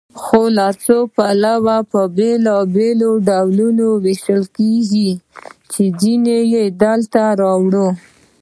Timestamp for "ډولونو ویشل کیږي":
3.27-5.09